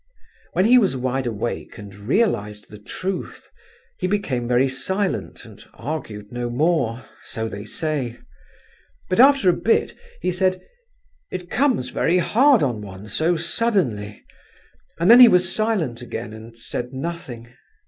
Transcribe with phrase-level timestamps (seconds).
[0.53, 3.49] When he was wide awake and realized the truth,
[3.99, 8.17] he became very silent and argued no more—so they say;
[9.11, 10.59] but after a bit he said:
[11.29, 14.23] 'It comes very hard on one so suddenly'
[14.99, 17.49] and then he was silent again and said nothing.